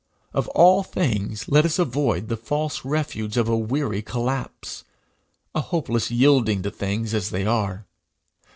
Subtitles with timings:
[0.33, 4.83] Of all things let us avoid the false refuge of a weary collapse,
[5.53, 7.85] a hopeless yielding to things as they are.